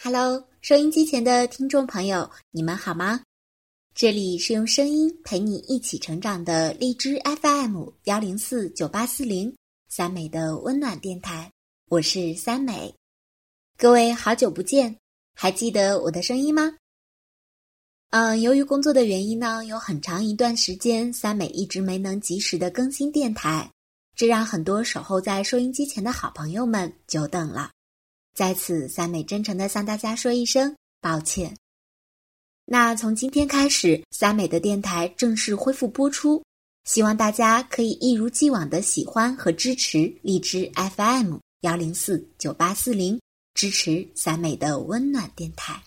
[0.00, 3.20] Hello，收音机前的听众朋友，你们好吗？
[3.96, 9.52] 这里是用声音陪你一起成长的荔枝 FM 幺零四九八四零
[9.88, 11.50] 三美的温暖电台，
[11.88, 12.94] 我是三美。
[13.76, 14.96] 各位好久不见，
[15.34, 16.76] 还记得我的声音吗？
[18.10, 23.68] 嗯，由于工作的原因呢，有很长一段时间三美一直没能及时的更新电台，
[24.14, 27.72] 这让很多守候在收音机前的好朋友们久等了。
[28.38, 31.52] 在此，三美真诚的向大家说一声抱歉。
[32.64, 36.40] 那从今天开始，三美的电台正式恢复播出，
[36.84, 43.20] 希望大家可以一如既往的喜欢和支持荔枝 FM 幺零四九八四零，
[43.54, 45.82] 支持三美的温暖电台。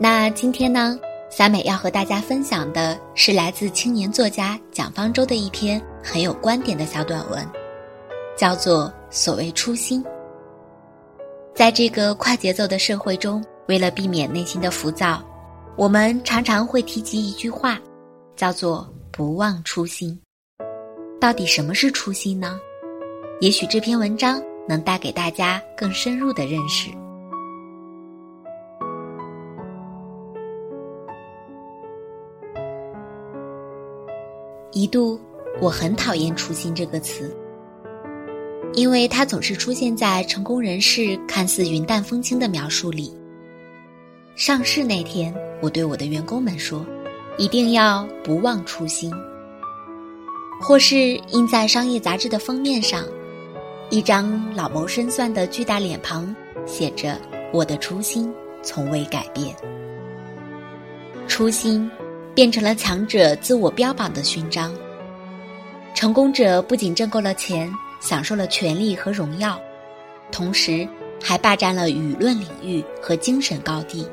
[0.00, 0.98] 那今天呢？
[1.30, 7.46] 三美要和大家分享的是来自青年作家蒋方舟的一篇很有观点的小短文，
[8.36, 10.02] 叫做《所谓初心》。
[11.54, 15.22] 在这个快节奏的社会中，为了避免内心的浮躁，
[15.76, 17.78] 我们常常会提及一句话，
[18.34, 20.18] 叫做“不忘初心”。
[21.20, 22.58] 到底什么是初心呢？
[23.40, 26.90] 也许这篇文章能带给大家更深入的认识。
[34.72, 35.20] 一度，
[35.60, 37.34] 我很讨厌“初心”这个词，
[38.74, 43.14] 因为它总是出现在成功人士看似云淡风轻的描述里。
[44.34, 46.84] 上市那天，我对我的员工们说
[47.38, 49.12] ：“一定要不忘初心。”
[50.60, 53.04] 或是印在商业杂志的封面上，
[53.90, 56.34] 一张老谋深算的巨大脸庞，
[56.66, 57.20] 写着
[57.52, 59.54] ：“我的初心从未改变。”
[61.28, 61.90] 初心。
[62.34, 64.72] 变成了强者自我标榜的勋章。
[65.94, 69.60] 成功者不仅挣够了钱，享受了权力和荣耀，
[70.30, 70.88] 同时
[71.22, 74.08] 还霸占了舆论领域和精神高地。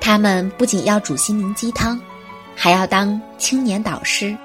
[0.00, 2.00] 他们不仅要煮心灵鸡汤，
[2.54, 4.36] 还要当青年导师，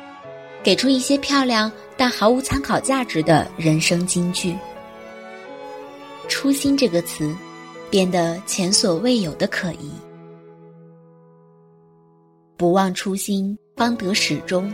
[0.64, 4.56] 给出一些漂亮但毫无参考价值的人生金句。
[6.28, 7.36] 初心这个词，
[7.90, 9.92] 变得前所未有的可疑。
[12.58, 14.72] 不忘初心，方得始终；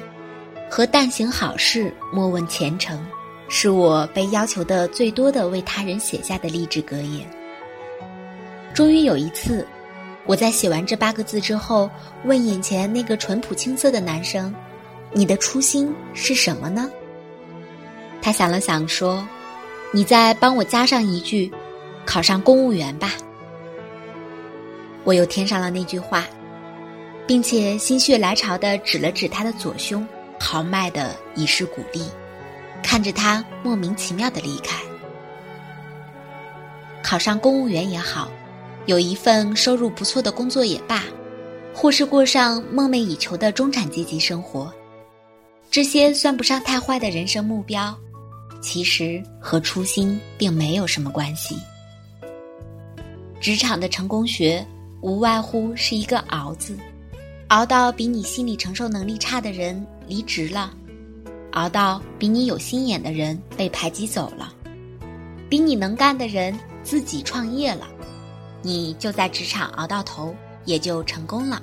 [0.74, 3.06] 和但行好事，莫问前程，
[3.50, 7.30] 是我被要求的最多的为他人写下的励志格言。
[8.74, 9.68] 终于有一次，
[10.26, 11.90] 我在写完这八个字之后，
[12.24, 14.56] 问眼前那个淳朴青涩的男生
[15.12, 16.90] ：“你的初心是什么呢？”
[18.24, 19.28] 他想了想说
[19.92, 21.52] ：“你再帮我加上一句，
[22.06, 23.12] 考上公务员吧。”
[25.04, 26.26] 我又添上了那句话。
[27.28, 30.06] 并且心血来潮的指了指他的左胸，
[30.42, 32.02] 豪迈的以示鼓励，
[32.82, 34.76] 看着他莫名其妙的离开。
[37.04, 38.32] 考上公务员也好，
[38.88, 41.04] 有一份收入不错的工作也罢，
[41.76, 44.74] 或是过上梦寐以求的中产阶级生活，
[45.70, 47.96] 这些算不上太坏的人生目标，
[48.62, 51.56] 其实和初心并没有什么关系。
[53.40, 54.66] 职场的成功学，
[55.02, 56.76] 无外乎是一个“熬”字。
[57.48, 60.74] 熬到比你心理承受能力差的人离职了，
[61.54, 64.54] 熬到比你有心眼的人被排挤走了，
[65.50, 67.88] 比你能干的人自己创业了，
[68.62, 70.36] 你就在职场熬到头，
[70.66, 71.62] 也就成功了。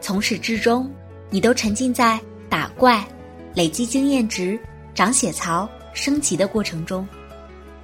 [0.00, 0.90] 从始至终，
[1.28, 3.06] 你都沉浸在打怪、
[3.54, 4.58] 累积经验值、
[4.94, 7.06] 涨血槽、升级的过程中，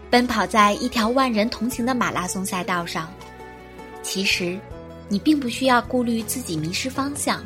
[0.08, 3.12] 奔跑在一条万人同行的马拉松赛道上。
[4.02, 4.58] 其实。
[5.12, 7.44] 你并不需要顾虑自己迷失方向，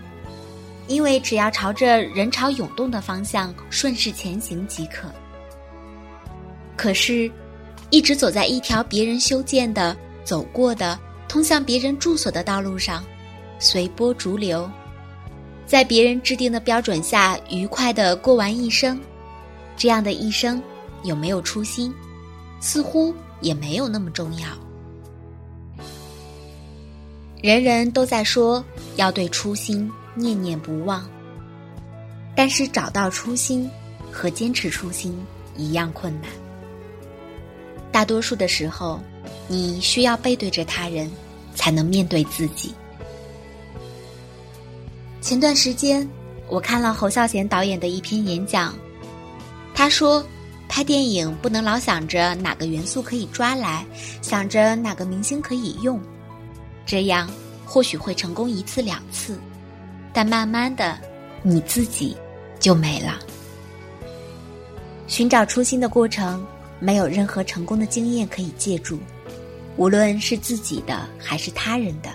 [0.86, 5.08] 因为只要朝着人潮涌动的方向顺势前行即可。
[6.76, 7.30] 可是，
[7.90, 13.04] 一直走在一条别人修建的、走过的、通向别人住所的道路上，
[13.58, 14.68] 随波逐流，
[15.66, 19.00] 在别人制定的标准下愉快的过完一生，
[19.76, 20.62] 这样的一生
[21.04, 21.94] 有没有初心，
[22.60, 24.48] 似乎也没有那么重要。
[27.40, 28.64] 人人都在说
[28.96, 31.04] 要对初心念念不忘，
[32.36, 33.70] 但是找到初心
[34.10, 35.16] 和坚持初心
[35.56, 36.30] 一样困难。
[37.92, 39.00] 大多数的时候，
[39.46, 41.10] 你需要背对着他人，
[41.54, 42.74] 才能面对自己。
[45.20, 46.08] 前段时间，
[46.48, 48.74] 我看了侯孝贤导演的一篇演讲，
[49.74, 50.24] 他说，
[50.68, 53.86] 拍电影不能老想着哪个元素可以抓来，
[54.20, 56.00] 想着哪个明星可以用。
[56.84, 57.30] 这样
[57.64, 59.38] 或许会成功一次两次，
[60.14, 60.96] 但慢慢的，
[61.42, 62.16] 你自己
[62.60, 63.18] 就没了。
[65.08, 66.46] 寻找初心的过程，
[66.78, 68.98] 没有任何成功的经验可以借助，
[69.76, 72.10] 无论是自己的还是他人的，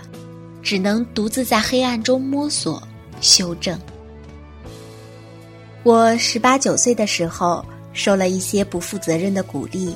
[0.62, 2.82] 只能独自在黑暗中摸索、
[3.20, 3.78] 修正。
[5.82, 9.94] 我十八九岁的时候，受了一些不负责任的鼓励，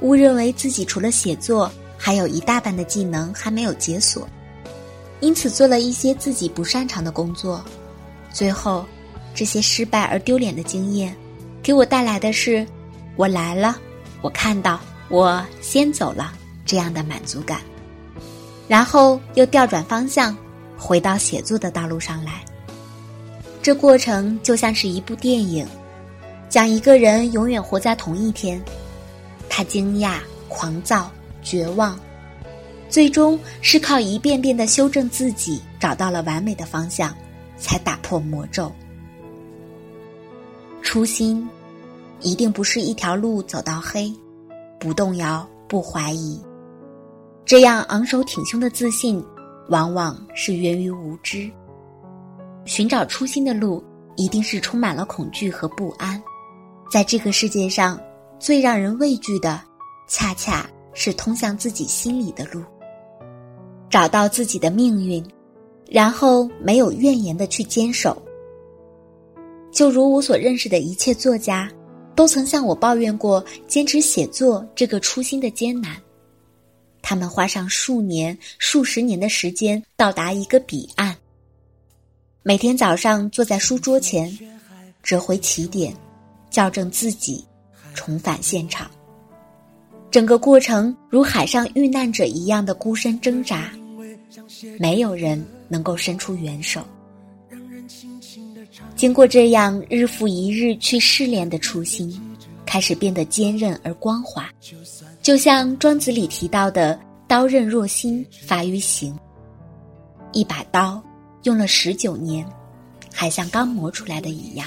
[0.00, 4.26] 误认为自己除了写作，还有一大半的技能还没有解锁，
[5.22, 7.64] 因此做了一些自己不擅长的工作。
[8.32, 8.84] 最后，
[9.34, 11.16] 这些失败而丢脸的经验，
[11.62, 12.66] 给我带来的是
[13.16, 13.78] “我来了，
[14.20, 16.34] 我看到，我先走了”
[16.66, 17.60] 这样的满足感。
[18.66, 20.36] 然后又调转方向，
[20.76, 22.44] 回到写作的道路上来。
[23.62, 25.64] 这过程就像是一部电影，
[26.48, 28.60] 讲一个人永远活在同一天，
[29.48, 30.16] 他惊讶、
[30.48, 31.08] 狂躁、
[31.42, 31.96] 绝望，
[32.92, 37.16] 最终是靠一遍遍的修正自己，找到了完美的方向，
[37.56, 38.70] 才打破魔咒。
[40.82, 41.48] 初心，
[42.20, 44.12] 一定不是一条路走到黑，
[44.78, 46.38] 不动摇、不怀疑，
[47.46, 49.24] 这样昂首挺胸的自信，
[49.70, 51.50] 往往是源于无知。
[52.66, 53.82] 寻找初心的路，
[54.16, 56.22] 一定是充满了恐惧和不安。
[56.90, 57.98] 在这个世界上，
[58.38, 59.58] 最让人畏惧的，
[60.06, 62.62] 恰恰是通向自己心里的路。
[63.92, 65.22] 找到自己的命运，
[65.90, 68.20] 然后没有怨言的去坚守。
[69.70, 71.70] 就如我所认识的一切作家，
[72.16, 75.94] 都曾向我抱怨过坚持写作这个初心的艰难。
[77.02, 81.14] 他们花上数年、数十年的时间，到达一个彼岸。
[82.42, 84.34] 每天早上坐在书桌前，
[85.02, 85.94] 折回起点，
[86.50, 87.44] 校正自己，
[87.92, 88.90] 重返现场。
[90.10, 93.70] 整个过程如海上遇难者一样的孤身挣扎，
[94.78, 96.82] 没有人能够伸出援手。
[98.96, 102.20] 经过这样日复一日去试炼的初心，
[102.64, 104.48] 开始变得坚韧而光滑，
[105.22, 109.18] 就像《庄子》里提到的“刀刃若新，发于行”，
[110.32, 111.02] 一把刀。
[111.42, 112.46] 用了十九年，
[113.12, 114.64] 还像刚磨出来的一样。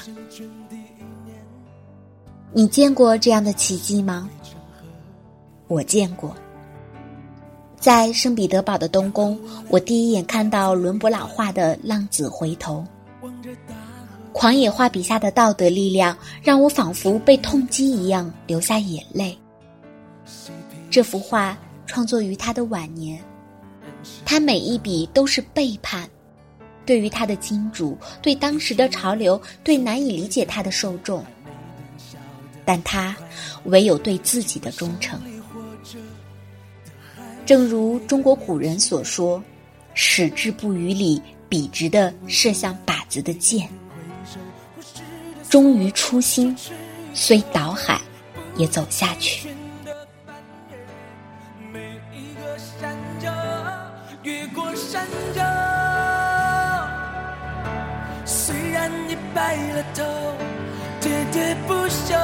[2.52, 4.30] 你见过这样的奇迹吗？
[5.68, 6.36] 我见过。
[7.80, 9.40] 在圣彼得堡的东宫，
[9.70, 12.84] 我第一眼看到伦勃朗画的《浪子回头》，
[14.34, 19.38] 狂野画笔下的道德力量，让我仿佛被痛击一样流下眼泪。
[20.90, 23.22] 这幅画创作于他的晚年，
[24.26, 26.10] 他每一笔都是背叛。
[26.86, 31.24] 对于他的金主，对当时的潮流，对难以理解他的受众，
[32.64, 33.16] 但他
[33.66, 35.20] 唯有对自己的忠诚。
[37.46, 39.42] 正如中国古人所说
[39.94, 43.70] ：“矢志不渝里，笔直的射向靶子的箭。”
[45.50, 46.58] 忠于初心，
[47.14, 48.02] 虽倒海，
[48.58, 49.50] 也走下去。
[54.24, 55.42] 越过山丘。
[59.08, 60.04] 你白了头，
[61.02, 62.16] 喋喋不休，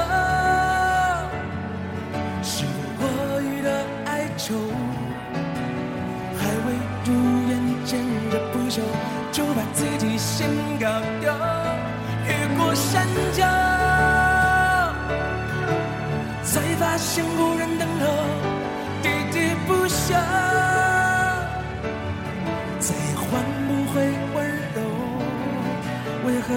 [2.44, 2.64] 是
[3.00, 3.02] 我
[3.42, 4.54] 予的哀愁，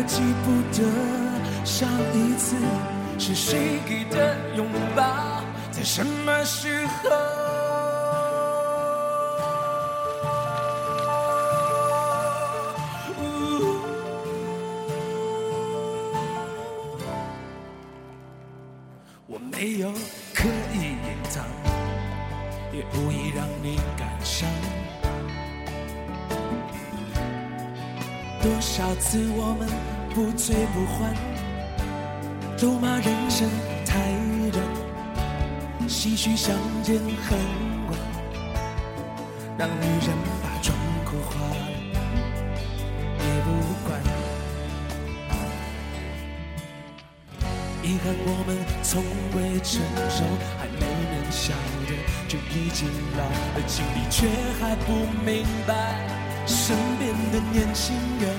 [0.03, 0.85] 记不得
[1.65, 2.57] 上一次
[3.19, 7.44] 是谁给的拥抱，在什么时候？
[28.45, 29.67] 多少次我们
[30.15, 31.15] 不醉不欢，
[32.59, 33.49] 咒骂人生
[33.87, 33.99] 太
[34.53, 34.63] 短，
[35.89, 37.39] 唏嘘相见恨
[37.89, 37.99] 晚，
[39.57, 41.57] 让女人把妆哭花了
[43.19, 43.49] 也不
[43.89, 43.99] 管。
[47.83, 49.03] 遗憾我们从
[49.35, 50.23] 未成熟，
[50.59, 51.55] 还没能笑
[51.87, 51.97] 得
[52.29, 54.29] 就已经老了，心里却
[54.61, 54.93] 还不
[55.25, 56.24] 明白。
[56.47, 58.31] 身边的年轻人，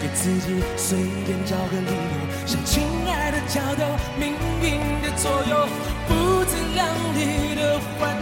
[0.00, 5.66] 给自己随便找个理由，向亲爱的交头，命运的左右，
[6.06, 8.14] 不自量力的欢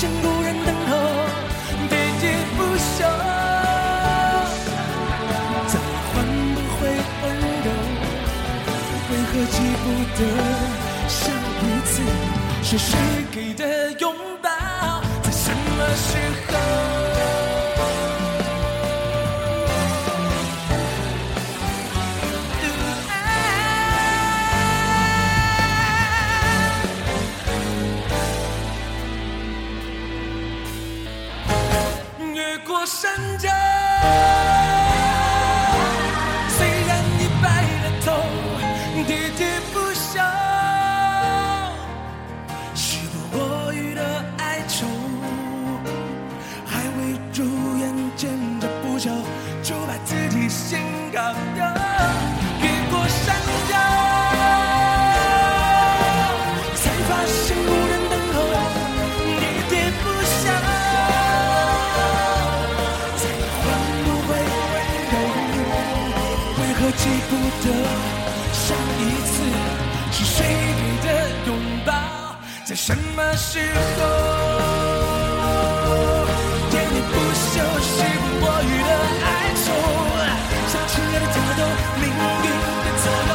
[0.00, 0.90] 像无人等候，
[1.90, 1.92] 喋
[2.22, 2.24] 喋
[2.56, 3.04] 不休，
[5.68, 5.72] 再
[6.08, 6.88] 换不回
[7.22, 7.24] 温
[7.66, 7.68] 柔，
[9.10, 9.84] 为何记不
[10.16, 10.18] 得
[11.06, 11.20] 上
[11.60, 11.92] 一次
[12.62, 12.88] 是谁
[13.30, 14.29] 给的拥抱？
[72.70, 73.58] 在什么时
[73.98, 74.00] 候？
[76.70, 78.90] 喋喋不休，时不我予的
[79.26, 79.66] 哀愁，
[80.70, 81.60] 像亲爱的跳动，
[81.98, 83.30] 命运的左右，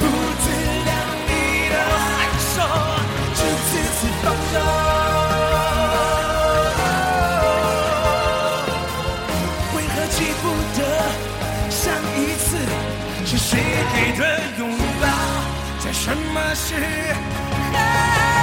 [0.00, 0.02] 不
[0.42, 0.44] 自
[0.82, 0.90] 量
[1.28, 1.30] 力
[1.70, 2.58] 的还手，
[3.36, 4.54] 就此次放手。
[9.76, 10.44] 为何记不
[10.76, 10.82] 得
[11.70, 11.78] 上
[12.18, 12.58] 一次
[13.24, 13.48] 是谁
[13.94, 14.20] 给的
[14.58, 14.60] 拥
[15.00, 15.06] 抱，
[15.78, 16.74] 在什么时
[17.72, 18.41] 候？